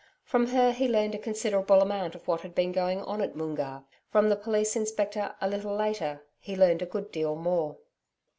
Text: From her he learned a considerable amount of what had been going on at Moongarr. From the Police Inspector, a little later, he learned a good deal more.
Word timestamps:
From 0.23 0.47
her 0.47 0.71
he 0.71 0.87
learned 0.87 1.13
a 1.13 1.19
considerable 1.19 1.79
amount 1.79 2.15
of 2.15 2.27
what 2.27 2.41
had 2.41 2.55
been 2.55 2.71
going 2.71 3.03
on 3.03 3.21
at 3.21 3.35
Moongarr. 3.35 3.83
From 4.09 4.29
the 4.29 4.35
Police 4.35 4.75
Inspector, 4.75 5.35
a 5.39 5.47
little 5.47 5.75
later, 5.75 6.25
he 6.39 6.55
learned 6.55 6.81
a 6.81 6.87
good 6.87 7.11
deal 7.11 7.35
more. 7.35 7.77